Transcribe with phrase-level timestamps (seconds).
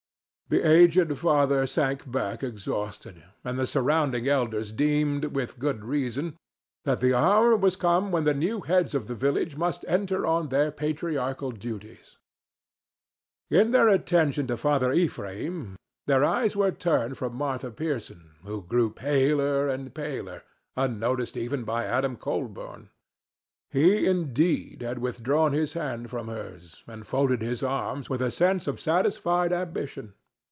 [0.53, 6.35] The aged father sank back exhausted, and the surrounding elders deemed, with good reason,
[6.83, 10.49] that the hour was come when the new heads of the village must enter on
[10.49, 12.17] their patriarchal duties.
[13.49, 18.89] In their attention to Father Ephraim their eyes were turned from Martha Pierson, who grew
[18.89, 20.43] paler and paler,
[20.75, 22.89] unnoticed even by Adam Colburn.
[23.69, 28.67] He, indeed, had withdrawn his hand from hers and folded his arms with a sense
[28.67, 30.13] of satisfied ambition.